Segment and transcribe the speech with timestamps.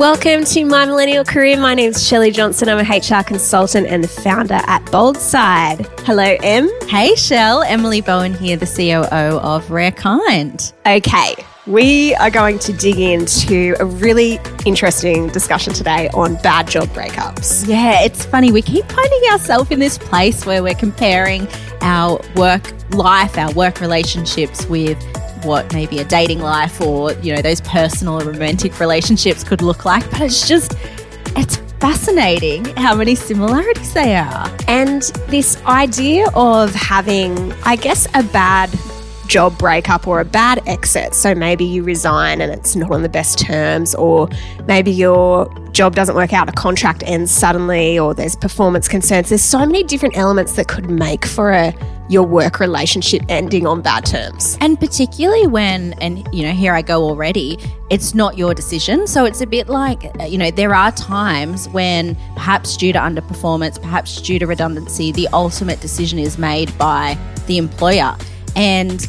[0.00, 1.58] Welcome to My Millennial Career.
[1.58, 2.70] My name is Shelley Johnson.
[2.70, 5.86] I'm a HR consultant and the founder at Boldside.
[6.06, 6.70] Hello, Em.
[6.88, 7.64] Hey, Shell.
[7.64, 10.72] Emily Bowen here, the COO of Rare Kind.
[10.86, 11.34] Okay,
[11.66, 17.68] we are going to dig into a really interesting discussion today on bad job breakups.
[17.68, 18.52] Yeah, it's funny.
[18.52, 21.46] We keep finding ourselves in this place where we're comparing
[21.82, 24.98] our work life, our work relationships with
[25.44, 29.84] what maybe a dating life or, you know, those personal or romantic relationships could look
[29.84, 30.08] like.
[30.10, 30.74] But it's just,
[31.36, 34.50] it's fascinating how many similarities they are.
[34.68, 38.70] And this idea of having, I guess, a bad
[39.30, 41.14] job breakup or a bad exit.
[41.14, 44.28] So maybe you resign and it's not on the best terms, or
[44.66, 49.28] maybe your job doesn't work out, a contract ends suddenly, or there's performance concerns.
[49.28, 51.72] There's so many different elements that could make for a
[52.08, 54.58] your work relationship ending on bad terms.
[54.60, 57.56] And particularly when, and you know, here I go already,
[57.88, 59.06] it's not your decision.
[59.06, 62.98] So it's a bit like, uh, you know, there are times when perhaps due to
[62.98, 68.16] underperformance, perhaps due to redundancy, the ultimate decision is made by the employer.
[68.56, 69.08] And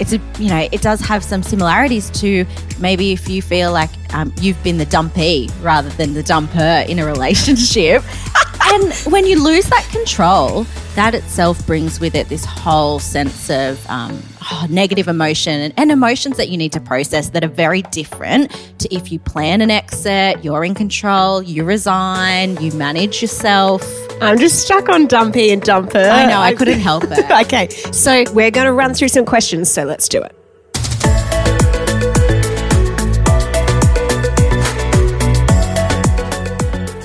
[0.00, 2.46] it's a, you know, it does have some similarities to
[2.78, 6.98] maybe if you feel like um, you've been the dumpee rather than the dumper in
[6.98, 8.02] a relationship.
[8.64, 13.84] and when you lose that control, that itself brings with it this whole sense of
[13.88, 17.82] um, oh, negative emotion and, and emotions that you need to process that are very
[17.82, 23.82] different to if you plan an exit, you're in control, you resign, you manage yourself.
[24.20, 26.08] I'm just stuck on dumpy and dumper.
[26.10, 27.30] I know, I couldn't help it.
[27.46, 30.34] okay, so we're going to run through some questions, so let's do it.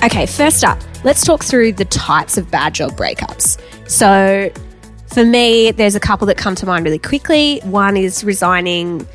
[0.02, 3.60] Okay, first up, let's talk through the types of bad job breakups.
[3.88, 4.50] So,
[5.08, 7.60] for me, there's a couple that come to mind really quickly.
[7.64, 9.06] One is resigning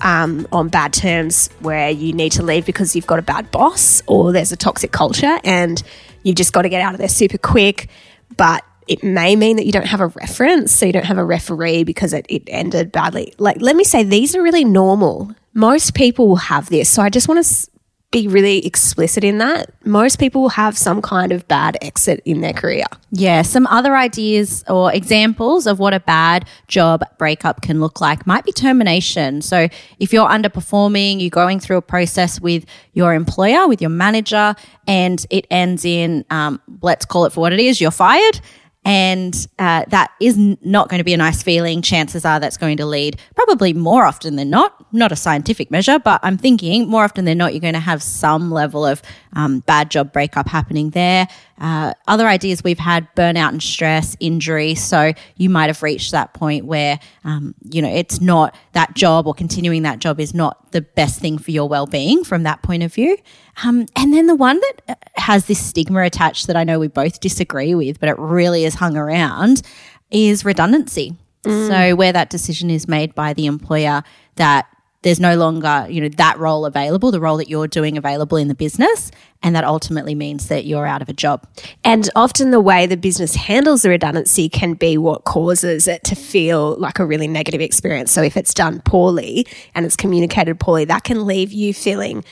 [0.00, 4.02] um, on bad terms where you need to leave because you've got a bad boss
[4.06, 5.82] or there's a toxic culture and
[6.22, 7.88] you've just got to get out of there super quick.
[8.36, 11.24] But it may mean that you don't have a reference, so you don't have a
[11.24, 13.32] referee because it, it ended badly.
[13.38, 15.34] Like, let me say, these are really normal.
[15.54, 16.88] Most people will have this.
[16.88, 17.70] So I just want to
[18.12, 19.70] be really explicit in that.
[19.84, 22.84] Most people have some kind of bad exit in their career.
[23.10, 28.26] Yeah, some other ideas or examples of what a bad job breakup can look like
[28.26, 29.42] might be termination.
[29.42, 29.68] So,
[29.98, 34.54] if you're underperforming, you're going through a process with your employer, with your manager,
[34.86, 38.40] and it ends in, um, let's call it for what it is, you're fired.
[38.84, 41.82] And uh, that is not going to be a nice feeling.
[41.82, 46.00] Chances are that's going to lead, probably more often than not, not a scientific measure,
[46.00, 49.00] but I'm thinking more often than not, you're going to have some level of
[49.34, 51.28] um, bad job breakup happening there.
[51.58, 54.74] Uh, other ideas we've had burnout and stress, injury.
[54.74, 59.28] So you might have reached that point where, um, you know, it's not that job
[59.28, 62.62] or continuing that job is not the best thing for your well being from that
[62.62, 63.16] point of view.
[63.64, 66.88] Um, and then the one that uh, has this stigma attached that I know we
[66.88, 69.62] both disagree with, but it really is hung around
[70.10, 71.16] is redundancy.
[71.44, 74.04] So where that decision is made by the employer
[74.36, 74.68] that
[75.02, 78.46] there's no longer, you know, that role available, the role that you're doing available in
[78.46, 79.10] the business,
[79.42, 81.44] and that ultimately means that you're out of a job.
[81.82, 86.14] And often the way the business handles the redundancy can be what causes it to
[86.14, 88.12] feel like a really negative experience.
[88.12, 92.24] So if it's done poorly and it's communicated poorly, that can leave you feeling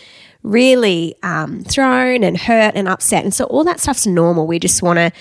[0.42, 3.24] really um, thrown and hurt and upset.
[3.24, 4.46] And so all that stuff's normal.
[4.46, 5.12] We just want to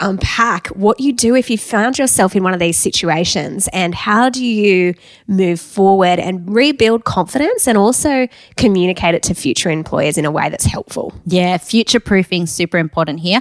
[0.00, 4.28] unpack what you do if you found yourself in one of these situations and how
[4.28, 4.94] do you
[5.26, 10.48] move forward and rebuild confidence and also communicate it to future employers in a way
[10.48, 11.12] that's helpful.
[11.26, 13.40] Yeah, future proofing super important here.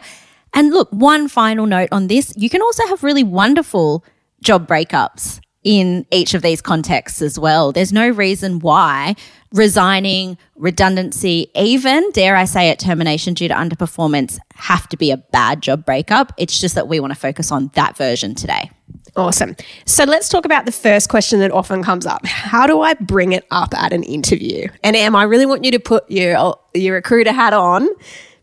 [0.53, 4.03] And look, one final note on this, you can also have really wonderful
[4.41, 7.71] job breakups in each of these contexts as well.
[7.71, 9.15] There's no reason why
[9.53, 15.17] resigning, redundancy, even dare I say it, termination due to underperformance have to be a
[15.17, 16.33] bad job breakup.
[16.37, 18.71] It's just that we want to focus on that version today.
[19.15, 19.55] Awesome.
[19.85, 22.25] So let's talk about the first question that often comes up.
[22.25, 24.67] How do I bring it up at an interview?
[24.83, 27.87] And Em, I really want you to put your your recruiter hat on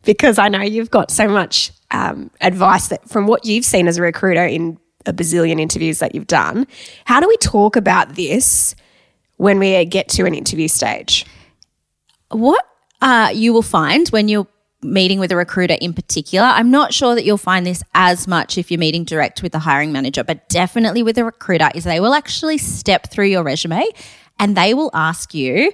[0.03, 3.99] because I know you've got so much um, advice that from what you've seen as
[3.99, 6.67] a recruiter in a bazillion interviews that you've done.
[7.05, 8.75] How do we talk about this
[9.37, 11.27] when we get to an interview stage?
[12.35, 12.65] what
[13.01, 14.47] uh, you will find when you're
[14.83, 18.59] meeting with a recruiter in particular, I'm not sure that you'll find this as much
[18.59, 22.01] if you're meeting direct with the hiring manager, but definitely with a recruiter, is they
[22.01, 23.83] will actually step through your resume
[24.39, 25.73] and they will ask you,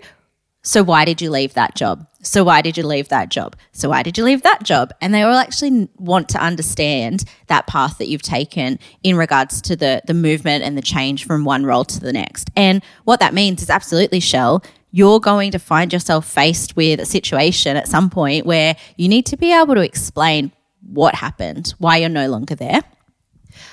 [0.63, 2.07] So why did you leave that job?
[2.23, 3.57] So why did you leave that job?
[3.73, 4.93] So why did you leave that job?
[5.01, 9.77] And they all actually want to understand that path that you've taken in regards to
[9.77, 12.51] the the movement and the change from one role to the next.
[12.57, 17.07] And what that means is absolutely Shell, you're going to find yourself faced with a
[17.07, 20.53] situation at some point where you need to be able to explain
[20.83, 22.83] what happened, why you're no longer there.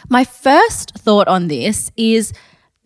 [0.09, 2.33] My first thought on this is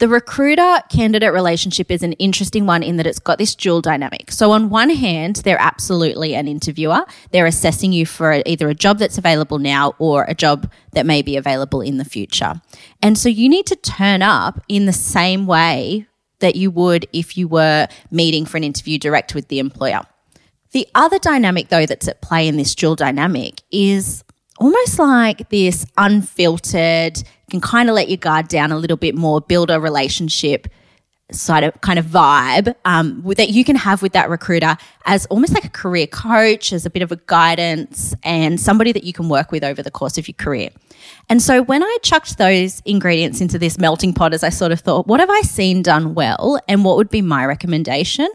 [0.01, 4.31] the recruiter candidate relationship is an interesting one in that it's got this dual dynamic.
[4.31, 7.05] So, on one hand, they're absolutely an interviewer.
[7.29, 11.21] They're assessing you for either a job that's available now or a job that may
[11.21, 12.59] be available in the future.
[13.03, 16.07] And so, you need to turn up in the same way
[16.39, 20.01] that you would if you were meeting for an interview direct with the employer.
[20.71, 24.23] The other dynamic, though, that's at play in this dual dynamic is
[24.61, 29.41] almost like this unfiltered, can kind of let your guard down a little bit more,
[29.41, 30.67] build a relationship
[31.31, 34.75] side of kind of vibe um, that you can have with that recruiter
[35.05, 39.03] as almost like a career coach, as a bit of a guidance, and somebody that
[39.03, 40.69] you can work with over the course of your career.
[41.27, 44.81] And so when I chucked those ingredients into this melting pot, as I sort of
[44.81, 48.29] thought, what have I seen done well, and what would be my recommendation?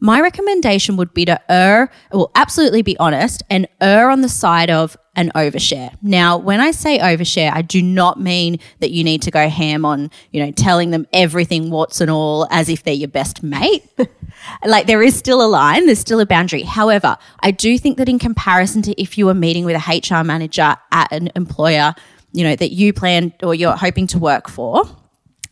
[0.00, 4.70] My recommendation would be to err, well, absolutely be honest and err on the side
[4.70, 5.94] of an overshare.
[6.00, 9.84] Now, when I say overshare, I do not mean that you need to go ham
[9.84, 13.84] on, you know, telling them everything, what's and all, as if they're your best mate.
[14.64, 16.62] like there is still a line, there's still a boundary.
[16.62, 20.24] However, I do think that in comparison to if you were meeting with a HR
[20.24, 21.94] manager at an employer,
[22.32, 24.84] you know, that you plan or you're hoping to work for,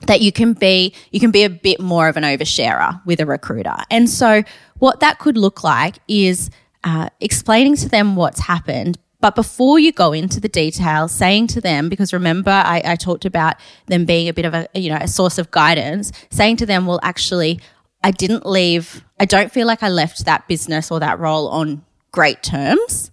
[0.07, 3.27] that you can be you can be a bit more of an oversharer with a
[3.27, 3.77] recruiter.
[3.91, 4.43] And so
[4.79, 6.51] what that could look like is
[6.85, 11.61] uh, explaining to them what's happened but before you go into the details saying to
[11.61, 13.57] them because remember I, I talked about
[13.87, 16.87] them being a bit of a you know a source of guidance saying to them
[16.87, 17.61] well actually
[18.03, 19.05] i didn't leave.
[19.19, 23.11] I don't feel like i left that business or that role on great terms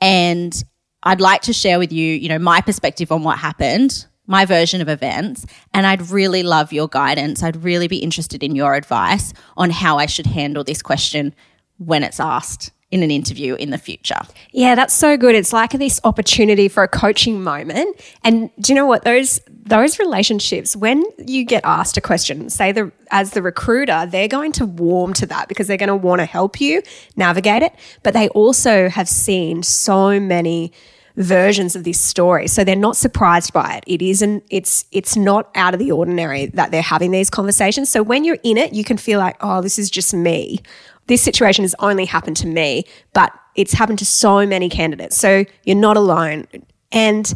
[0.00, 0.64] and
[1.02, 4.80] i'd like to share with you you know my perspective on what happened my version
[4.80, 5.46] of events.
[5.72, 7.42] And I'd really love your guidance.
[7.42, 11.34] I'd really be interested in your advice on how I should handle this question
[11.78, 14.20] when it's asked in an interview in the future.
[14.52, 15.34] Yeah, that's so good.
[15.34, 18.00] It's like this opportunity for a coaching moment.
[18.22, 19.04] And do you know what?
[19.04, 24.28] Those those relationships, when you get asked a question, say the as the recruiter, they're
[24.28, 26.82] going to warm to that because they're going to want to help you
[27.16, 27.72] navigate it.
[28.04, 30.72] But they also have seen so many
[31.16, 32.46] versions of this story.
[32.46, 33.84] So they're not surprised by it.
[33.86, 37.90] It isn't it's it's not out of the ordinary that they're having these conversations.
[37.90, 40.60] So when you're in it, you can feel like, "Oh, this is just me.
[41.06, 45.44] This situation has only happened to me, but it's happened to so many candidates." So
[45.64, 46.46] you're not alone.
[46.92, 47.34] And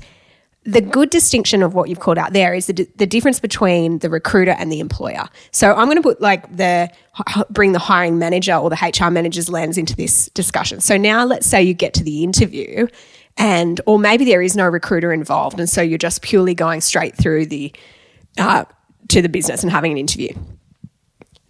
[0.64, 4.10] the good distinction of what you've called out there is the, the difference between the
[4.10, 5.26] recruiter and the employer.
[5.52, 6.90] So I'm going to put like the
[7.48, 10.80] bring the hiring manager or the HR manager's lens into this discussion.
[10.80, 12.86] So now let's say you get to the interview
[13.40, 17.16] and or maybe there is no recruiter involved and so you're just purely going straight
[17.16, 17.72] through the
[18.38, 18.64] uh,
[19.08, 20.28] to the business and having an interview.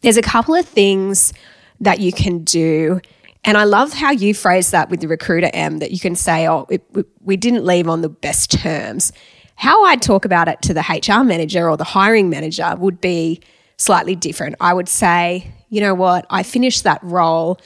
[0.00, 1.35] There's a couple of things
[1.81, 3.00] that you can do
[3.43, 6.47] and i love how you phrase that with the recruiter Em that you can say
[6.47, 6.83] oh it,
[7.23, 9.12] we didn't leave on the best terms.
[9.57, 13.41] How i'd talk about it to the hr manager or the hiring manager would be
[13.76, 14.55] slightly different.
[14.61, 16.26] I would say you know what?
[16.31, 17.59] I finished that role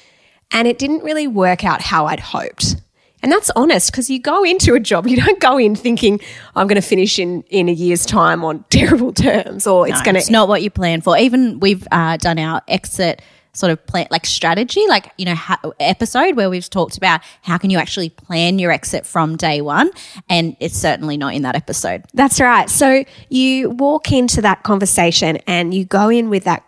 [0.50, 2.76] and it didn't really work out how i'd hoped
[3.24, 6.20] and that's honest because you go into a job, you don't go in thinking,
[6.54, 10.04] I'm going to finish in, in a year's time on terrible terms or it's No,
[10.04, 10.18] going to.
[10.20, 11.18] it's not what you plan for.
[11.18, 13.20] Even we've uh, done our exit
[13.56, 17.56] sort of plan like strategy like you know ha- episode where we've talked about how
[17.56, 19.88] can you actually plan your exit from day one
[20.28, 22.68] and it's certainly not in that episode That's right.
[22.68, 26.64] So you walk into that conversation and you go in with that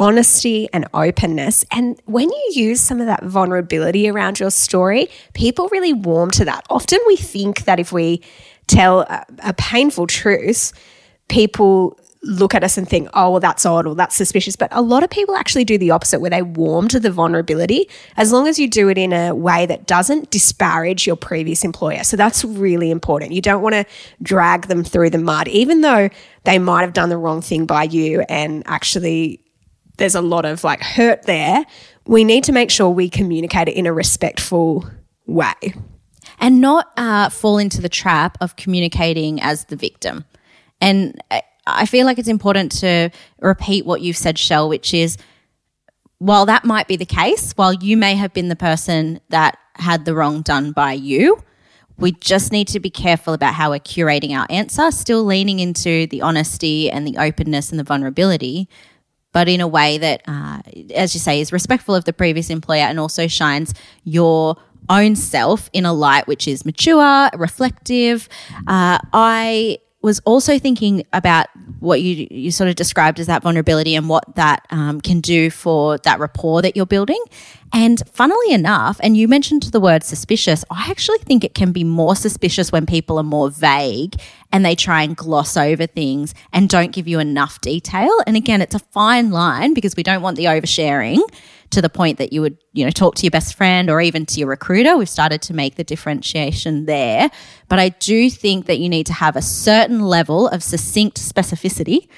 [0.00, 1.64] honesty and openness.
[1.70, 6.44] And when you use some of that vulnerability around your story, people really warm to
[6.46, 6.64] that.
[6.70, 8.22] Often we think that if we
[8.66, 10.72] tell a, a painful truth,
[11.28, 14.56] people look at us and think, oh, well, that's odd or that's suspicious.
[14.56, 17.88] But a lot of people actually do the opposite, where they warm to the vulnerability,
[18.16, 22.04] as long as you do it in a way that doesn't disparage your previous employer.
[22.04, 23.32] So that's really important.
[23.32, 23.84] You don't want to
[24.22, 26.08] drag them through the mud, even though
[26.44, 29.40] they might have done the wrong thing by you and actually
[30.00, 31.64] there's a lot of like hurt there.
[32.06, 34.84] We need to make sure we communicate it in a respectful
[35.26, 35.54] way.
[36.42, 40.24] and not uh, fall into the trap of communicating as the victim.
[40.80, 45.18] And I- I feel like it's important to repeat what you've said, Shell, which is
[46.18, 50.04] while that might be the case, while you may have been the person that had
[50.06, 51.42] the wrong done by you,
[51.98, 56.06] we just need to be careful about how we're curating our answer, still leaning into
[56.06, 58.68] the honesty and the openness and the vulnerability,
[59.32, 60.60] but in a way that, uh,
[60.94, 64.56] as you say, is respectful of the previous employer and also shines your
[64.88, 68.28] own self in a light which is mature, reflective.
[68.66, 71.46] Uh, I was also thinking about
[71.78, 75.50] what you you sort of described as that vulnerability and what that um, can do
[75.50, 77.22] for that rapport that you're building.
[77.72, 81.84] And funnily enough, and you mentioned the word suspicious, I actually think it can be
[81.84, 84.16] more suspicious when people are more vague
[84.50, 88.10] and they try and gloss over things and don't give you enough detail.
[88.26, 91.20] And again, it's a fine line because we don't want the oversharing
[91.70, 94.26] to the point that you would, you know, talk to your best friend or even
[94.26, 94.96] to your recruiter.
[94.96, 97.30] We've started to make the differentiation there.
[97.68, 102.08] But I do think that you need to have a certain level of succinct specificity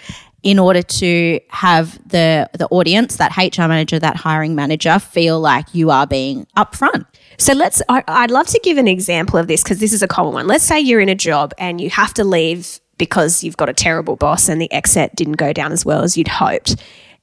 [0.42, 5.66] in order to have the the audience, that HR manager, that hiring manager feel like
[5.74, 7.06] you are being upfront.
[7.38, 10.08] So let's, I, I'd love to give an example of this because this is a
[10.08, 10.46] common one.
[10.46, 13.72] Let's say you're in a job and you have to leave because you've got a
[13.72, 16.76] terrible boss and the exit didn't go down as well as you'd hoped.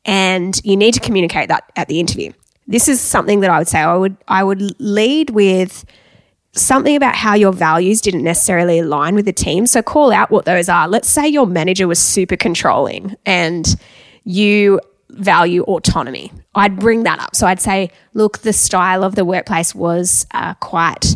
[0.05, 2.33] And you need to communicate that at the interview.
[2.67, 5.85] This is something that I would say I would, I would lead with
[6.53, 9.65] something about how your values didn't necessarily align with the team.
[9.65, 10.87] So call out what those are.
[10.87, 13.75] Let's say your manager was super controlling and
[14.23, 14.79] you
[15.11, 16.31] value autonomy.
[16.55, 17.35] I'd bring that up.
[17.35, 21.15] So I'd say, look, the style of the workplace was uh, quite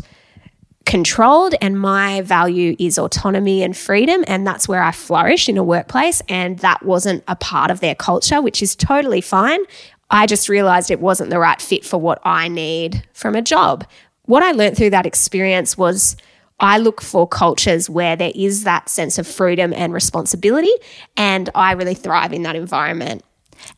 [0.85, 5.63] controlled and my value is autonomy and freedom and that's where I flourish in a
[5.63, 9.61] workplace and that wasn't a part of their culture which is totally fine.
[10.09, 13.85] I just realized it wasn't the right fit for what I need from a job.
[14.25, 16.15] What I learned through that experience was
[16.59, 20.71] I look for cultures where there is that sense of freedom and responsibility
[21.17, 23.23] and I really thrive in that environment.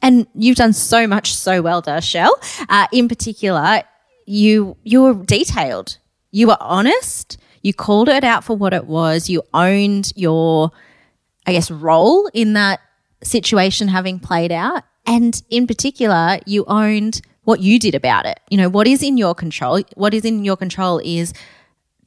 [0.02, 2.32] And you've done so much so well, Darshell.
[2.70, 3.84] Uh, in particular,
[4.26, 5.98] you you were detailed.
[6.32, 7.38] You were honest.
[7.62, 9.30] You called it out for what it was.
[9.30, 10.72] You owned your,
[11.48, 12.80] I guess, role in that
[13.24, 14.84] situation having played out.
[15.06, 18.40] And in particular, you owned what you did about it.
[18.50, 19.82] You know, what is in your control?
[19.96, 21.34] What is in your control is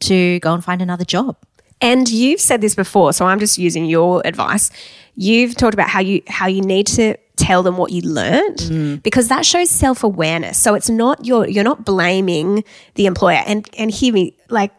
[0.00, 1.37] to go and find another job.
[1.80, 4.71] And you've said this before, so I'm just using your advice.
[5.14, 9.02] You've talked about how you how you need to tell them what you learned mm.
[9.02, 10.59] because that shows self-awareness.
[10.59, 12.64] So it's not you're you're not blaming
[12.95, 13.42] the employer.
[13.47, 14.73] And and hear me, like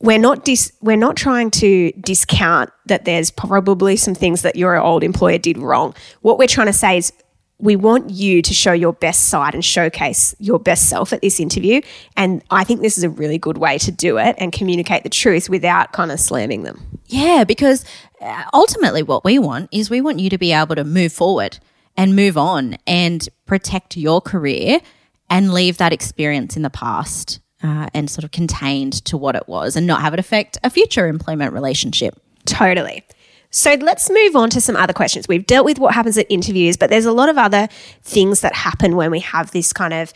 [0.00, 4.80] we're not dis, we're not trying to discount that there's probably some things that your
[4.80, 5.94] old employer did wrong.
[6.22, 7.12] What we're trying to say is
[7.60, 11.40] we want you to show your best side and showcase your best self at this
[11.40, 11.80] interview.
[12.16, 15.08] And I think this is a really good way to do it and communicate the
[15.08, 16.80] truth without kind of slamming them.
[17.06, 17.84] Yeah, because
[18.20, 21.58] uh, ultimately, what we want is we want you to be able to move forward
[21.96, 24.80] and move on and protect your career
[25.28, 29.48] and leave that experience in the past uh, and sort of contained to what it
[29.48, 32.20] was and not have it affect a future employment relationship.
[32.44, 33.04] Totally.
[33.50, 35.26] So let's move on to some other questions.
[35.26, 37.68] We've dealt with what happens at interviews, but there's a lot of other
[38.02, 40.12] things that happen when we have this kind of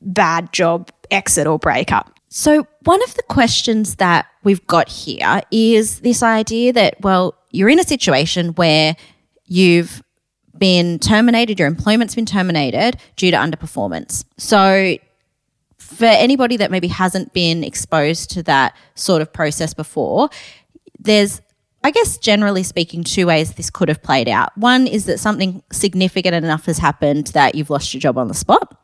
[0.00, 2.18] bad job exit or breakup.
[2.30, 7.70] So, one of the questions that we've got here is this idea that, well, you're
[7.70, 8.96] in a situation where
[9.46, 10.02] you've
[10.58, 14.24] been terminated, your employment's been terminated due to underperformance.
[14.36, 14.98] So,
[15.78, 20.28] for anybody that maybe hasn't been exposed to that sort of process before,
[20.98, 21.40] there's
[21.88, 24.54] I guess generally speaking, two ways this could have played out.
[24.58, 28.34] One is that something significant enough has happened that you've lost your job on the
[28.34, 28.78] spot.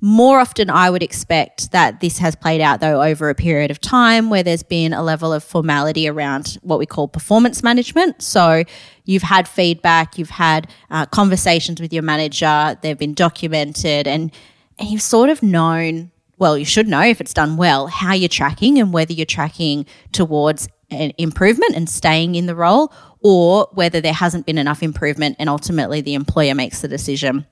[0.00, 3.80] More often, I would expect that this has played out though over a period of
[3.80, 8.22] time where there's been a level of formality around what we call performance management.
[8.22, 8.62] So
[9.04, 14.30] you've had feedback, you've had uh, conversations with your manager, they've been documented, and,
[14.78, 18.28] and you've sort of known well, you should know if it's done well, how you're
[18.28, 24.00] tracking and whether you're tracking towards an improvement and staying in the role or whether
[24.00, 27.46] there hasn't been enough improvement and ultimately the employer makes the decision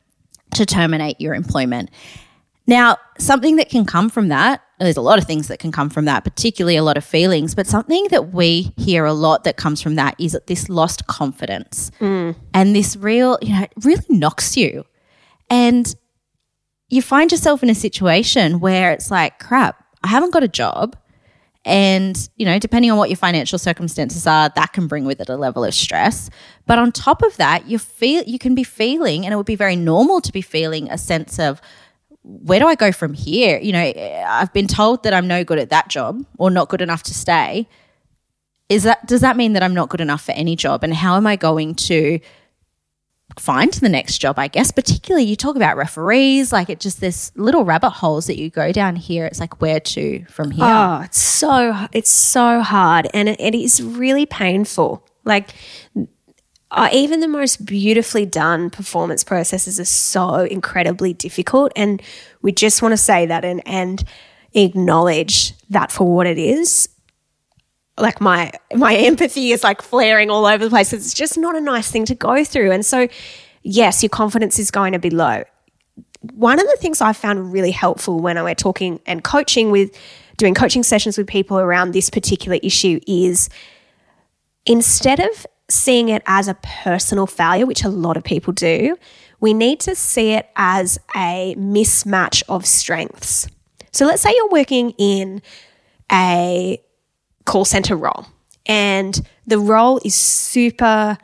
[0.55, 1.91] to terminate your employment.
[2.67, 5.91] Now, something that can come from that, there's a lot of things that can come
[5.91, 9.57] from that, particularly a lot of feelings, but something that we hear a lot that
[9.57, 11.91] comes from that is this lost confidence.
[12.01, 12.37] Mm.
[12.55, 14.85] And this real, you know, it really knocks you.
[15.51, 15.95] And
[16.89, 20.97] you find yourself in a situation where it's like, crap, I haven't got a job.
[21.65, 25.31] And, you know, depending on what your financial circumstances are, that can bring with it
[25.31, 26.29] a level of stress.
[26.67, 29.57] But on top of that, you feel you can be feeling, and it would be
[29.57, 31.63] very normal to be feeling a sense of
[32.23, 33.59] where do I go from here?
[33.59, 33.93] You know,
[34.27, 37.15] I've been told that I'm no good at that job or not good enough to
[37.15, 37.69] stay.
[38.71, 40.83] Is that does that mean that I'm not good enough for any job?
[40.85, 42.19] And how am I going to
[43.39, 44.39] find the next job?
[44.39, 48.39] I guess, particularly you talk about referees, like it just this little rabbit holes that
[48.39, 49.27] you go down here.
[49.27, 50.65] It's like where to from here.
[50.65, 55.07] Oh, it's so it's so hard, and it, it is really painful.
[55.25, 55.51] Like
[56.71, 62.03] uh, even the most beautifully done performance processes are so incredibly difficult, and
[62.43, 64.05] we just want to say that and and
[64.55, 66.89] acknowledge that for what it is.
[67.99, 70.93] Like my my empathy is like flaring all over the place.
[70.93, 73.09] It's just not a nice thing to go through, and so
[73.63, 75.45] yes, your confidence is going to be low
[76.33, 79.97] one of the things I found really helpful when I were talking and coaching with
[80.37, 83.49] doing coaching sessions with people around this particular issue is
[84.67, 88.97] instead of seeing it as a personal failure, which a lot of people do,
[89.41, 93.47] we need to see it as a mismatch of strengths.
[93.93, 95.43] So let's say you're working in
[96.11, 96.81] a
[97.45, 98.27] call center role
[98.67, 101.19] and the role is super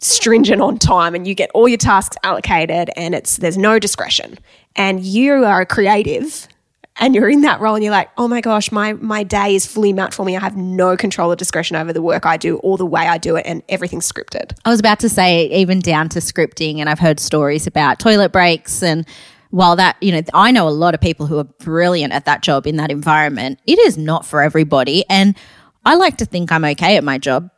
[0.00, 4.38] stringent on time and you get all your tasks allocated and it's there's no discretion
[4.76, 6.48] and you are a creative
[6.96, 9.66] and you're in that role and you're like, oh my gosh, my my day is
[9.66, 10.36] fully mapped for me.
[10.36, 13.18] I have no control or discretion over the work I do or the way I
[13.18, 14.52] do it, and everything's scripted.
[14.64, 18.32] I was about to say, even down to scripting, and I've heard stories about toilet
[18.32, 18.82] breaks.
[18.82, 19.06] And
[19.54, 22.42] while that, you know, I know a lot of people who are brilliant at that
[22.42, 25.04] job in that environment, it is not for everybody.
[25.08, 25.36] And
[25.84, 27.48] I like to think I'm okay at my job,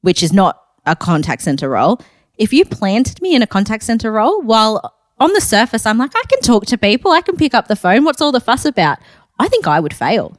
[0.00, 2.00] which is not a contact center role.
[2.38, 6.16] If you planted me in a contact center role while on the surface, I'm like,
[6.16, 8.04] I can talk to people, I can pick up the phone.
[8.04, 8.96] What's all the fuss about?
[9.38, 10.38] I think I would fail.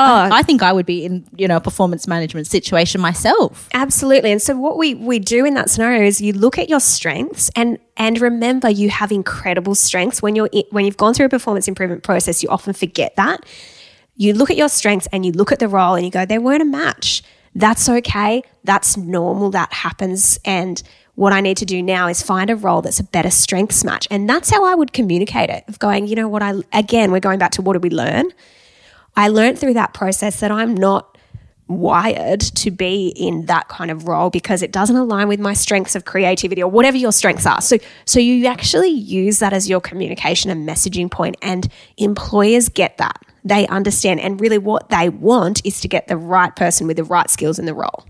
[0.00, 3.68] Oh, um, I think I would be in, you know, a performance management situation myself.
[3.74, 4.30] Absolutely.
[4.30, 7.50] And so what we we do in that scenario is you look at your strengths
[7.56, 11.66] and and remember you have incredible strengths when you're when you've gone through a performance
[11.66, 13.44] improvement process you often forget that.
[14.14, 16.38] You look at your strengths and you look at the role and you go they
[16.38, 17.22] weren't a match.
[17.56, 18.42] That's okay.
[18.62, 19.50] That's normal.
[19.50, 20.80] That happens and
[21.16, 24.06] what I need to do now is find a role that's a better strengths match.
[24.08, 27.18] And that's how I would communicate it of going, you know what, I, again, we're
[27.18, 28.30] going back to what did we learn?
[29.18, 31.18] I learned through that process that I'm not
[31.66, 35.96] wired to be in that kind of role because it doesn't align with my strengths
[35.96, 37.60] of creativity or whatever your strengths are.
[37.60, 42.96] So so you actually use that as your communication and messaging point and employers get
[42.98, 43.20] that.
[43.44, 47.04] They understand and really what they want is to get the right person with the
[47.04, 48.06] right skills in the role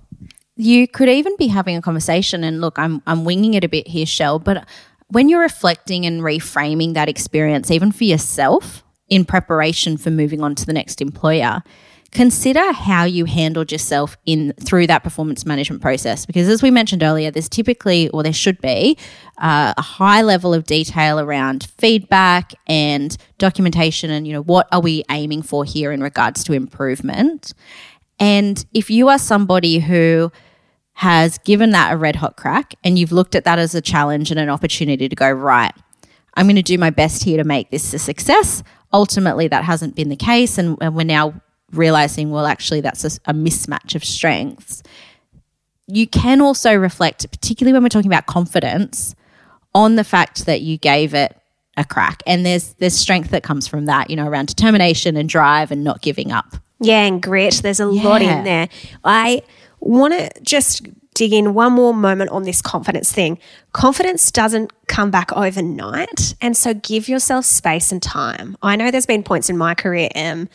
[0.60, 3.86] you could even be having a conversation and look i'm i'm winging it a bit
[3.86, 4.66] here shell but
[5.06, 10.54] when you're reflecting and reframing that experience even for yourself in preparation for moving on
[10.54, 11.62] to the next employer
[12.10, 17.02] consider how you handled yourself in through that performance management process because as we mentioned
[17.02, 18.96] earlier there's typically or there should be
[19.38, 24.80] uh, a high level of detail around feedback and documentation and you know what are
[24.80, 27.52] we aiming for here in regards to improvement
[28.18, 30.32] and if you are somebody who
[30.94, 34.32] has given that a red hot crack and you've looked at that as a challenge
[34.32, 35.72] and an opportunity to go, right,
[36.34, 38.64] I'm going to do my best here to make this a success.
[38.92, 40.58] Ultimately, that hasn't been the case.
[40.58, 41.40] And, and we're now
[41.72, 44.82] realizing, well, actually, that's a, a mismatch of strengths.
[45.86, 49.14] You can also reflect, particularly when we're talking about confidence,
[49.74, 51.36] on the fact that you gave it
[51.76, 52.22] a crack.
[52.26, 55.84] And there's there's strength that comes from that, you know, around determination and drive and
[55.84, 56.56] not giving up.
[56.80, 57.60] Yeah, and grit.
[57.62, 58.68] There's a lot in there.
[59.04, 59.42] I
[59.80, 60.86] want to just
[61.18, 63.40] dig in one more moment on this confidence thing.
[63.72, 66.34] Confidence doesn't come back overnight.
[66.40, 68.56] And so give yourself space and time.
[68.62, 70.48] I know there's been points in my career, Em,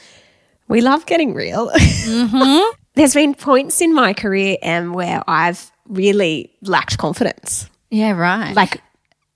[0.70, 1.70] we love getting real.
[2.96, 7.70] there's been points in my career, Em, where I've really lacked confidence.
[7.92, 8.56] Yeah, right.
[8.56, 8.82] Like,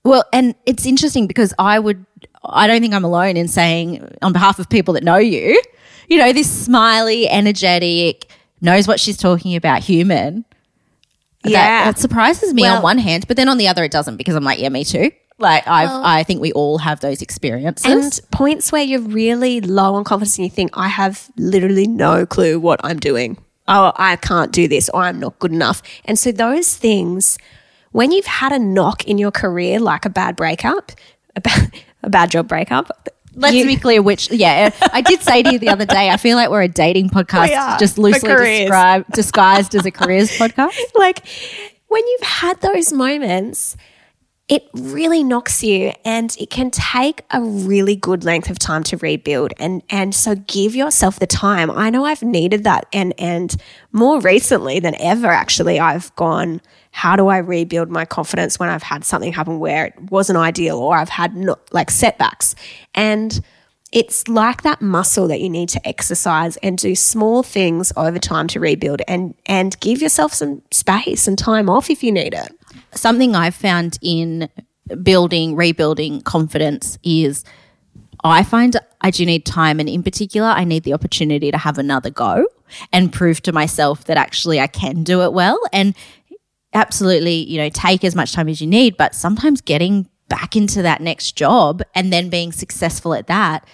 [0.04, 2.06] Well, and it's interesting because I would,
[2.42, 5.60] I don't think I'm alone in saying, on behalf of people that know you,
[6.08, 8.30] you know, this smiley, energetic,
[8.62, 10.46] knows what she's talking about human.
[11.44, 11.84] That- Yeah.
[11.84, 14.34] That, surprises me Well- on one hand, but then on the other, it doesn't because
[14.34, 15.10] I'm like, yeah, me too.
[15.40, 17.84] Like, I've, I think we all have those experiences.
[17.86, 22.26] and points where you're really low on confidence and you think, I have literally no
[22.26, 23.38] clue what I'm doing.
[23.68, 25.80] Oh, I can't do this or I'm not good enough.
[26.06, 27.38] And so those things,
[27.92, 30.90] when you've had a knock in your career, like a bad breakup,
[31.36, 31.72] a bad,
[32.02, 34.70] a bad job breakup, Let's you- be clear which, yeah.
[34.92, 37.56] I did say to you the other day, I feel like we're a dating podcast,
[37.56, 40.78] are, just loosely described, disguised as a careers podcast.
[40.94, 41.26] like
[41.88, 43.76] when you've had those moments
[44.48, 48.96] it really knocks you and it can take a really good length of time to
[48.98, 51.70] rebuild and and so give yourself the time.
[51.70, 53.54] I know i've needed that and and
[53.92, 58.82] more recently than ever actually i've gone how do i rebuild my confidence when i've
[58.82, 61.34] had something happen where it wasn't ideal or i've had
[61.72, 62.54] like setbacks?
[62.94, 63.40] And
[63.92, 68.46] it's like that muscle that you need to exercise and do small things over time
[68.48, 72.52] to rebuild and and give yourself some space and time off if you need it
[72.92, 74.48] something I've found in
[75.02, 77.44] building, rebuilding confidence is
[78.24, 79.80] I find I do need time.
[79.80, 82.46] And in particular, I need the opportunity to have another go
[82.92, 85.58] and prove to myself that actually I can do it well.
[85.72, 85.94] And
[86.74, 90.82] absolutely, you know, take as much time as you need, but sometimes getting back into
[90.82, 93.66] that next job and then being successful at that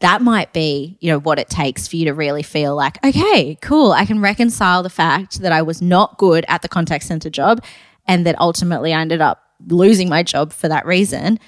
[0.00, 3.56] that might be, you know, what it takes for you to really feel like, okay,
[3.62, 7.30] cool, I can reconcile the fact that I was not good at the contact center
[7.30, 7.64] job
[8.06, 11.38] and that ultimately I ended up losing my job for that reason.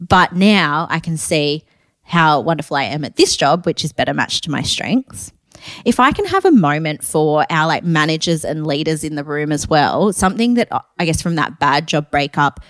[0.00, 1.64] But now I can see
[2.02, 5.32] how wonderful I am at this job, which is better matched to my strengths.
[5.84, 9.52] If I can have a moment for our like managers and leaders in the room
[9.52, 12.60] as well, something that I guess from that bad job breakup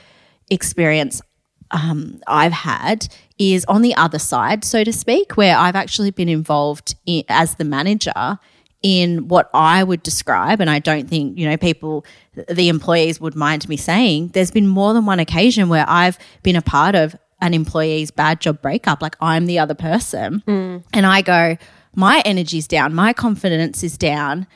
[0.50, 1.22] experience
[1.70, 3.08] um, I've had
[3.38, 7.54] is on the other side, so to speak, where I've actually been involved in, as
[7.54, 8.38] the manager
[8.82, 12.04] in what I would describe, and I don't think, you know, people,
[12.48, 16.56] the employees would mind me saying, there's been more than one occasion where I've been
[16.56, 19.02] a part of an employee's bad job breakup.
[19.02, 20.42] Like I'm the other person.
[20.46, 20.84] Mm.
[20.92, 21.56] And I go,
[21.94, 24.46] my energy's down, my confidence is down.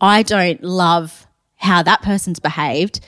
[0.00, 3.00] I don't love how that person's behaved.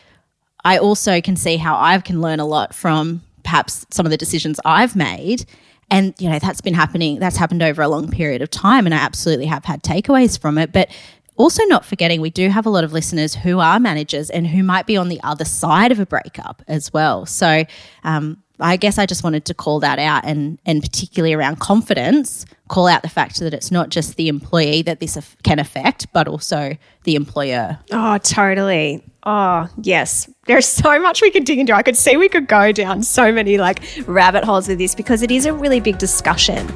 [0.64, 4.16] I also can see how I can learn a lot from perhaps some of the
[4.16, 5.44] decisions I've made.
[5.90, 8.87] And, you know, that's been happening, that's happened over a long period of time.
[8.87, 10.72] And I absolutely have had takeaways from it.
[10.72, 10.90] But
[11.37, 14.62] also, not forgetting, we do have a lot of listeners who are managers and who
[14.62, 17.27] might be on the other side of a breakup as well.
[17.27, 17.64] So,
[18.05, 22.46] um, I guess I just wanted to call that out and, and particularly around confidence,
[22.68, 26.29] call out the fact that it's not just the employee that this can affect, but
[26.29, 27.81] also the employer.
[27.90, 29.03] Oh, totally.
[29.26, 30.28] Oh, yes.
[30.46, 31.72] There's so much we could dig into.
[31.72, 35.22] I could see we could go down so many like rabbit holes with this because
[35.22, 36.68] it is a really big discussion.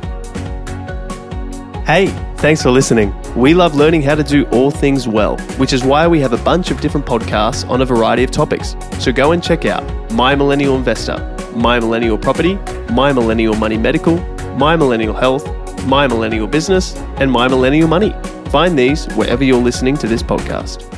[1.85, 3.15] Hey, thanks for listening.
[3.35, 6.39] We love learning how to do all things well, which is why we have a
[6.39, 8.77] bunch of different podcasts on a variety of topics.
[8.99, 11.17] So go and check out My Millennial Investor,
[11.55, 12.55] My Millennial Property,
[12.93, 14.17] My Millennial Money Medical,
[14.57, 15.47] My Millennial Health,
[15.85, 18.15] My Millennial Business, and My Millennial Money.
[18.51, 20.98] Find these wherever you're listening to this podcast.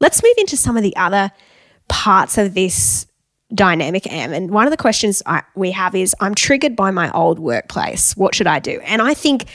[0.00, 1.30] Let's move into some of the other
[1.88, 3.06] parts of this
[3.54, 7.10] dynamic Em and one of the questions I, we have is i'm triggered by my
[7.12, 8.14] old workplace.
[8.14, 8.78] What should i do?
[8.84, 9.46] And i think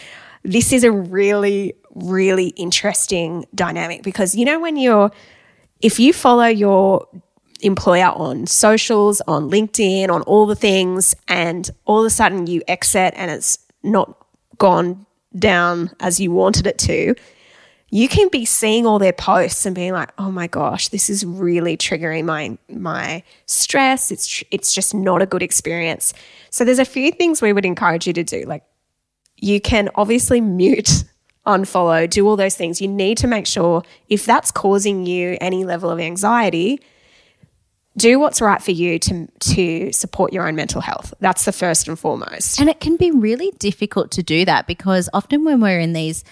[0.43, 5.11] this is a really, really interesting dynamic because you know, when you're,
[5.81, 7.07] if you follow your
[7.61, 12.61] employer on socials, on LinkedIn, on all the things, and all of a sudden you
[12.67, 14.17] exit and it's not
[14.57, 15.05] gone
[15.37, 17.15] down as you wanted it to,
[17.93, 21.23] you can be seeing all their posts and being like, "Oh my gosh, this is
[21.23, 24.09] really triggering my my stress.
[24.09, 26.11] It's it's just not a good experience."
[26.49, 28.45] So there's a few things we would encourage you to do.
[28.47, 28.63] Like
[29.37, 31.03] you can obviously mute,
[31.45, 32.81] unfollow, do all those things.
[32.81, 36.79] You need to make sure if that's causing you any level of anxiety,
[37.95, 41.13] do what's right for you to to support your own mental health.
[41.19, 42.59] That's the first and foremost.
[42.59, 46.23] And it can be really difficult to do that because often when we're in these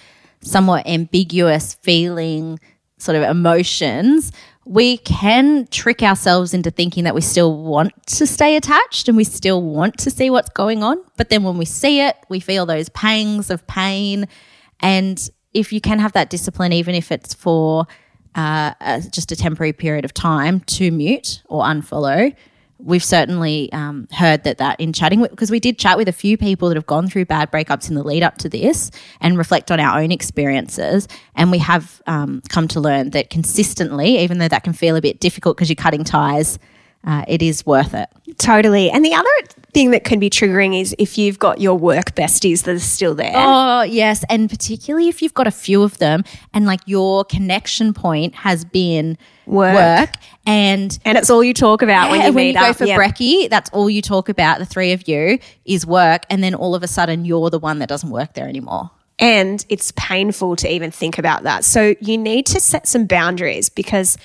[0.42, 2.58] somewhat ambiguous feeling
[2.98, 4.32] sort of emotions,
[4.64, 9.24] we can trick ourselves into thinking that we still want to stay attached and we
[9.24, 11.02] still want to see what's going on.
[11.16, 14.28] But then when we see it, we feel those pangs of pain.
[14.80, 17.86] And if you can have that discipline, even if it's for
[18.34, 22.34] uh, uh, just a temporary period of time, to mute or unfollow.
[22.84, 26.36] We've certainly um, heard that that in chatting because we did chat with a few
[26.36, 28.90] people that have gone through bad breakups in the lead up to this
[29.20, 34.18] and reflect on our own experiences, and we have um, come to learn that consistently,
[34.18, 36.58] even though that can feel a bit difficult because you're cutting ties,
[37.06, 38.08] uh, it is worth it.
[38.38, 38.90] Totally.
[38.90, 39.28] And the other
[39.74, 43.14] thing that can be triggering is if you've got your work besties that are still
[43.14, 43.32] there.
[43.34, 44.24] Oh, yes.
[44.28, 48.64] And particularly if you've got a few of them and like your connection point has
[48.64, 49.74] been Work.
[49.74, 50.10] work,
[50.46, 52.76] and And it's all you talk about when Yeah, you meet go up.
[52.76, 52.96] for yeah.
[52.96, 56.22] brekkie, that's all you talk about, the three of you, is work.
[56.30, 58.90] And then all of a sudden you're the one that doesn't work there anymore.
[59.18, 61.64] And it's painful to even think about that.
[61.64, 64.16] So you need to set some boundaries because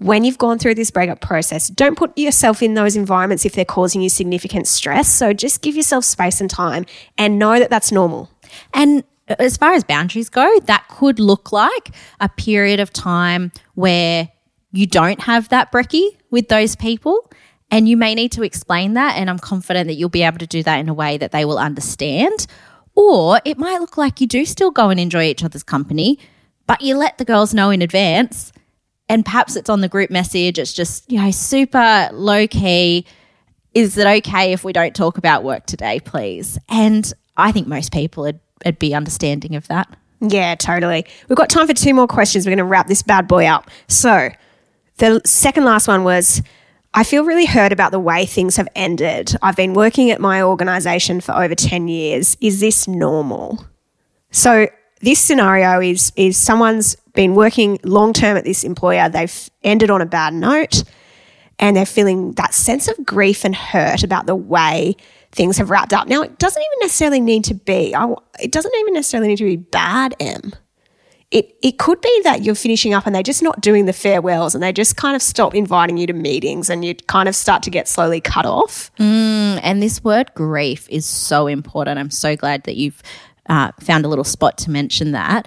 [0.00, 3.64] when you've gone through this breakup process, don't put yourself in those environments if they're
[3.64, 5.08] causing you significant stress.
[5.08, 8.30] So just give yourself space and time and know that that's normal.
[8.72, 14.28] And as far as boundaries go, that could look like a period of time where
[14.70, 17.30] you don't have that brekkie with those people.
[17.70, 19.16] And you may need to explain that.
[19.16, 21.44] And I'm confident that you'll be able to do that in a way that they
[21.44, 22.46] will understand.
[22.94, 26.18] Or it might look like you do still go and enjoy each other's company,
[26.66, 28.52] but you let the girls know in advance.
[29.08, 30.58] And perhaps it's on the group message.
[30.58, 33.06] It's just, you know, super low key.
[33.74, 36.58] Is it okay if we don't talk about work today, please?
[36.68, 39.88] And I think most people would, would be understanding of that.
[40.20, 41.06] Yeah, totally.
[41.28, 42.44] We've got time for two more questions.
[42.44, 43.70] We're going to wrap this bad boy up.
[43.86, 44.30] So,
[44.96, 46.42] the second last one was
[46.92, 49.36] I feel really hurt about the way things have ended.
[49.42, 52.36] I've been working at my organization for over 10 years.
[52.40, 53.64] Is this normal?
[54.30, 54.68] So,
[55.00, 59.08] this scenario is is someone's been working long term at this employer.
[59.08, 60.84] They've ended on a bad note
[61.58, 64.96] and they're feeling that sense of grief and hurt about the way
[65.32, 66.08] things have wrapped up.
[66.08, 67.94] Now, it doesn't even necessarily need to be.
[68.40, 70.14] It doesn't even necessarily need to be bad.
[70.20, 70.52] Em.
[71.30, 74.54] It it could be that you're finishing up and they're just not doing the farewells
[74.54, 77.62] and they just kind of stop inviting you to meetings and you kind of start
[77.64, 78.90] to get slowly cut off.
[78.98, 81.98] Mm, and this word grief is so important.
[81.98, 83.02] I'm so glad that you've
[83.48, 85.46] uh, found a little spot to mention that.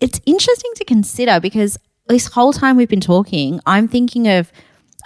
[0.00, 4.50] It's interesting to consider because this whole time we've been talking, I'm thinking of,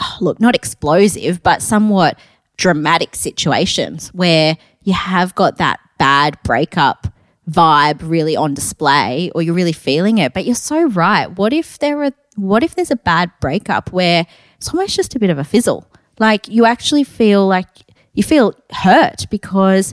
[0.01, 2.19] oh, look, not explosive, but somewhat
[2.57, 7.09] dramatic situations where you have got that bad breakup
[7.51, 10.33] vibe really on display or you're really feeling it.
[10.33, 11.27] But you're so right.
[11.27, 15.19] What if there are, what if there's a bad breakup where it's almost just a
[15.19, 15.87] bit of a fizzle?
[16.19, 17.67] Like you actually feel like
[18.12, 19.93] you feel hurt because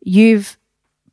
[0.00, 0.56] you've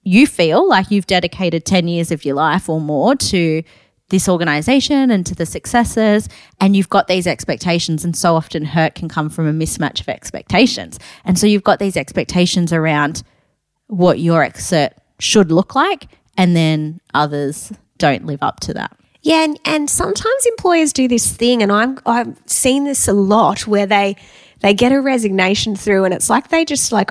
[0.07, 3.61] you feel like you've dedicated 10 years of your life or more to
[4.09, 6.29] this organization and to the successes
[6.61, 10.07] and you've got these expectations and so often hurt can come from a mismatch of
[10.07, 10.97] expectations.
[11.25, 13.23] And so you've got these expectations around
[13.87, 18.95] what your exit should look like and then others don't live up to that.
[19.23, 23.67] Yeah, and, and sometimes employers do this thing, and I'm I've seen this a lot
[23.67, 24.15] where they
[24.61, 27.09] they get a resignation through, and it's like they just like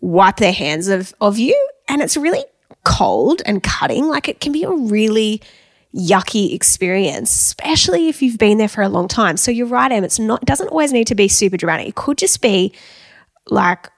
[0.00, 1.56] wipe their hands of of you,
[1.90, 2.44] and it's really
[2.84, 4.08] cold and cutting.
[4.08, 5.42] Like it can be a really
[5.94, 9.36] yucky experience, especially if you've been there for a long time.
[9.36, 10.04] So you're right, Em.
[10.04, 10.42] It's not.
[10.42, 11.88] It doesn't always need to be super dramatic.
[11.88, 12.72] It could just be
[13.48, 13.90] like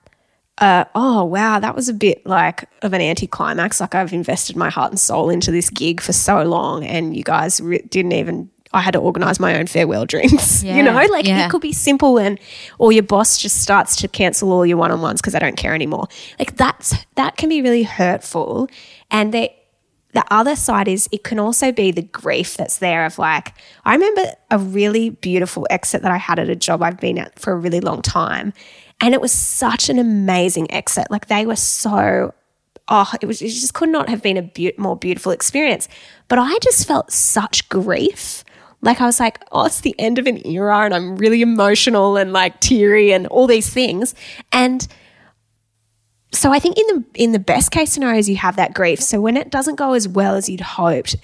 [0.59, 3.81] uh, oh wow, that was a bit like of an anticlimax.
[3.81, 7.25] Like I've invested my heart and soul into this gig for so long, and you
[7.25, 8.51] guys re- didn't even.
[8.75, 10.63] I had to organize my own farewell drinks.
[10.65, 11.47] you know, like yeah.
[11.47, 12.39] it could be simple, and
[12.79, 15.57] or your boss just starts to cancel all your one on ones because they don't
[15.57, 16.07] care anymore.
[16.39, 18.69] Like that's that can be really hurtful,
[19.11, 19.57] and they.
[20.15, 23.55] The other side is it can also be the grief that's there of like,
[23.87, 27.39] I remember a really beautiful exit that I had at a job I've been at
[27.39, 28.53] for a really long time.
[29.01, 31.07] And it was such an amazing exit.
[31.11, 32.35] Like they were so,
[32.89, 35.89] oh, it was, it just could not have been a beau- more beautiful experience.
[36.29, 38.45] But I just felt such grief.
[38.83, 42.17] Like I was like, oh, it's the end of an era and I'm really emotional
[42.17, 44.15] and like teary and all these things.
[44.51, 44.87] And
[46.33, 49.01] so I think in the in the best case scenarios you have that grief.
[49.01, 51.17] So when it doesn't go as well as you'd hoped,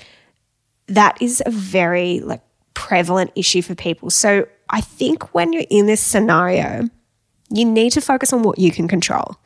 [0.86, 2.42] that is a very like
[2.74, 4.10] prevalent issue for people.
[4.10, 6.88] So I think when you're in this scenario,
[7.50, 9.36] you need to focus on what you can control.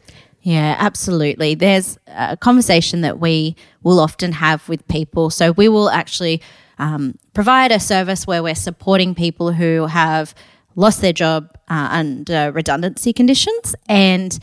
[0.42, 1.55] Yeah, absolutely.
[1.55, 5.31] There's a conversation that we will often have with people.
[5.31, 6.42] So we will actually
[6.83, 10.35] um, provide a service where we're supporting people who have
[10.75, 13.77] lost their job uh, under redundancy conditions.
[13.88, 14.37] And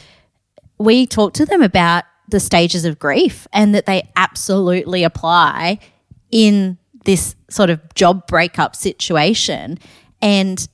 [0.78, 5.80] we talk to them about the stages of grief and that they absolutely apply
[6.32, 9.78] in this sort of job breakup situation.
[10.21, 10.65] And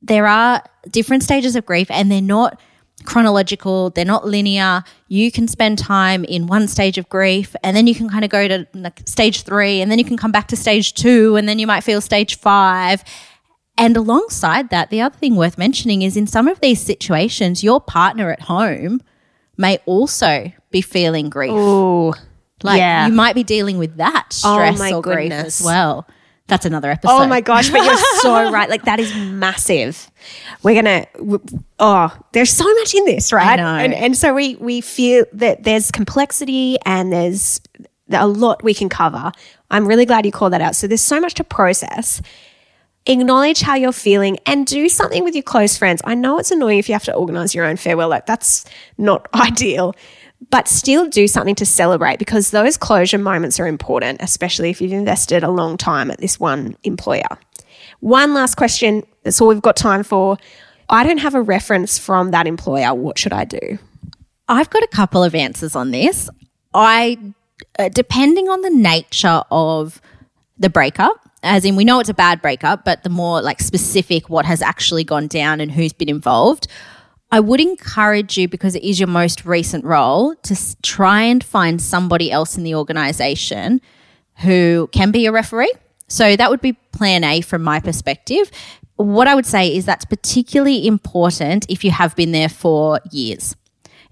[0.00, 2.58] there are different stages of grief and they're not
[3.04, 4.84] chronological, they're not linear.
[5.08, 8.30] You can spend time in one stage of grief and then you can kind of
[8.30, 11.48] go to like stage three and then you can come back to stage two and
[11.48, 13.02] then you might feel stage five.
[13.78, 17.80] And alongside that, the other thing worth mentioning is in some of these situations, your
[17.80, 19.00] partner at home
[19.56, 21.52] may also be feeling grief.
[21.52, 22.12] Ooh.
[22.62, 23.06] Like yeah.
[23.06, 26.06] you might be dealing with that Oh stress my or grief as well.
[26.50, 27.12] That's another oh episode.
[27.12, 28.68] Oh my gosh, but you're so right.
[28.68, 30.10] Like that is massive.
[30.62, 31.06] We're gonna.
[31.78, 33.56] Oh, there's so much in this, right?
[33.56, 33.66] know.
[33.76, 37.60] And and so we we feel that there's complexity and there's
[38.10, 39.32] a lot we can cover.
[39.70, 40.76] I'm really glad you called that out.
[40.76, 42.20] So there's so much to process.
[43.06, 46.02] Acknowledge how you're feeling and do something with your close friends.
[46.04, 48.08] I know it's annoying if you have to organize your own farewell.
[48.08, 48.66] Like that's
[48.98, 49.94] not ideal.
[50.48, 54.92] But still do something to celebrate because those closure moments are important, especially if you've
[54.92, 57.38] invested a long time at this one employer.
[58.00, 59.04] One last question.
[59.22, 60.38] That's all we've got time for.
[60.88, 62.94] I don't have a reference from that employer.
[62.94, 63.78] What should I do?
[64.48, 66.28] I've got a couple of answers on this.
[66.74, 67.18] I,
[67.78, 70.00] uh, depending on the nature of
[70.58, 74.28] the breakup, as in we know it's a bad breakup, but the more like specific
[74.28, 76.66] what has actually gone down and who's been involved,
[77.32, 81.80] I would encourage you because it is your most recent role to try and find
[81.80, 83.80] somebody else in the organization
[84.38, 85.72] who can be a referee.
[86.08, 88.50] So that would be plan A from my perspective.
[88.96, 93.54] What I would say is that's particularly important if you have been there for years.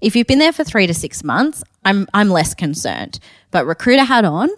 [0.01, 3.19] If you've been there for three to six months, I'm I'm less concerned.
[3.51, 4.49] But recruiter hat on,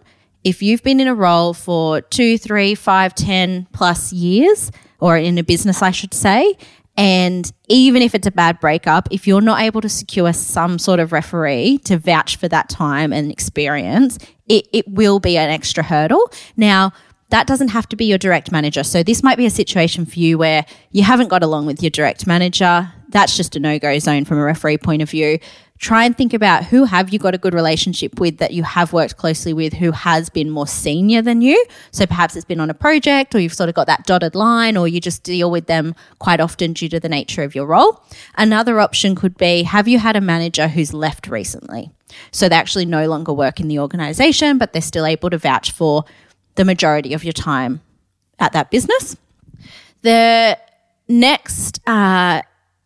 [0.44, 5.38] if you've been in a role for two, three, five, ten plus years, or in
[5.40, 6.56] a business, I should say,
[6.98, 11.00] and even if it's a bad breakup, if you're not able to secure some sort
[11.00, 15.84] of referee to vouch for that time and experience, it, it will be an extra
[15.84, 16.32] hurdle.
[16.58, 16.92] Now,
[17.30, 18.84] that doesn't have to be your direct manager.
[18.84, 21.90] So this might be a situation for you where you haven't got along with your
[21.90, 22.92] direct manager.
[23.08, 25.40] That's just a no-go zone from a referee point of view.
[25.82, 28.94] Try and think about who have you got a good relationship with that you have
[28.94, 31.66] worked closely with who has been more senior than you.
[31.90, 34.78] So perhaps it's been on a project or you've sort of got that dotted line
[34.78, 38.00] or you just deal with them quite often due to the nature of your role.
[38.36, 41.90] Another option could be have you had a manager who's left recently?
[42.32, 45.72] So they actually no longer work in the organization, but they're still able to vouch
[45.72, 46.06] for
[46.56, 47.82] the majority of your time
[48.38, 49.18] at that business.
[50.04, 50.60] The
[51.08, 52.44] next uh,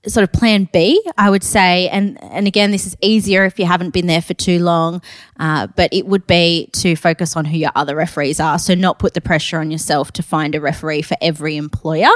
[0.08, 3.66] sort of plan B, I would say, and and again, this is easier if you
[3.66, 5.02] haven't been there for too long,
[5.40, 8.60] uh, but it would be to focus on who your other referees are.
[8.60, 12.12] So not put the pressure on yourself to find a referee for every employer.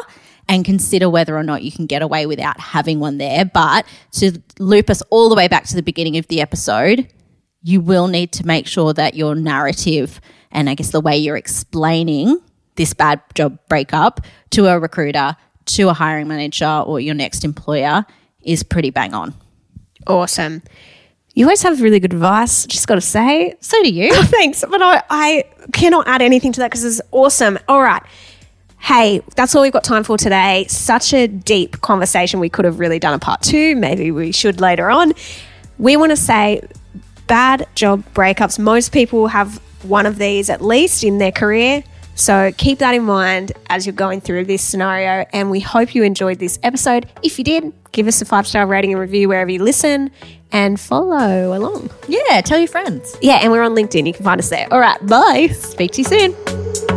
[0.47, 3.45] And consider whether or not you can get away without having one there.
[3.45, 7.07] But to loop us all the way back to the beginning of the episode,
[7.61, 10.19] you will need to make sure that your narrative
[10.51, 12.39] and I guess the way you're explaining
[12.75, 14.21] this bad job breakup
[14.51, 15.35] to a recruiter,
[15.75, 18.05] to a hiring manager, or your next employer
[18.41, 19.33] is pretty bang on.
[20.07, 20.61] Awesome.
[21.33, 23.55] You always have really good advice, just got to say.
[23.61, 24.13] So do you.
[24.25, 24.63] Thanks.
[24.69, 27.59] But I, I cannot add anything to that because it's awesome.
[27.67, 28.01] All right.
[28.79, 30.65] Hey, that's all we've got time for today.
[30.67, 32.39] Such a deep conversation.
[32.39, 33.75] We could have really done a part two.
[33.75, 35.13] Maybe we should later on.
[35.77, 36.61] We want to say
[37.27, 38.57] bad job breakups.
[38.57, 41.83] Most people have one of these at least in their career.
[42.19, 45.25] So keep that in mind as you're going through this scenario.
[45.31, 47.09] And we hope you enjoyed this episode.
[47.23, 50.11] If you did, give us a five star rating and review wherever you listen
[50.51, 51.89] and follow along.
[52.09, 53.15] Yeah, tell your friends.
[53.21, 54.05] Yeah, and we're on LinkedIn.
[54.05, 54.67] You can find us there.
[54.71, 55.47] All right, bye.
[55.47, 56.88] Speak to you soon.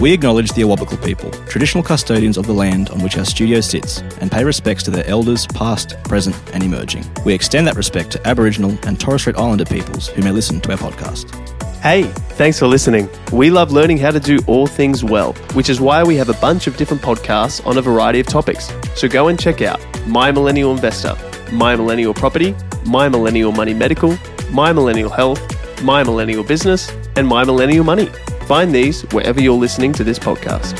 [0.00, 3.98] We acknowledge the Awabakal people, traditional custodians of the land on which our studio sits,
[4.20, 7.04] and pay respects to their elders, past, present, and emerging.
[7.24, 10.70] We extend that respect to Aboriginal and Torres Strait Islander peoples who may listen to
[10.70, 11.34] our podcast.
[11.80, 12.04] Hey,
[12.38, 13.08] thanks for listening.
[13.32, 16.34] We love learning how to do all things well, which is why we have a
[16.34, 18.70] bunch of different podcasts on a variety of topics.
[18.94, 21.16] So go and check out My Millennial Investor,
[21.50, 22.54] My Millennial Property,
[22.86, 24.16] My Millennial Money Medical,
[24.52, 25.42] My Millennial Health,
[25.82, 28.08] My Millennial Business, and My Millennial Money.
[28.48, 30.72] Find these wherever you're listening to this podcast.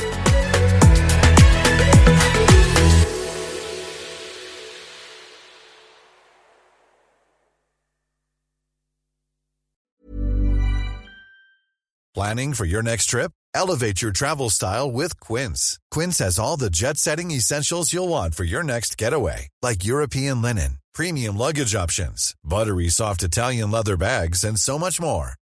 [12.15, 13.31] Planning for your next trip?
[13.53, 15.79] Elevate your travel style with Quince.
[15.91, 20.41] Quince has all the jet setting essentials you'll want for your next getaway, like European
[20.41, 25.38] linen, premium luggage options, buttery soft Italian leather bags, and so much more.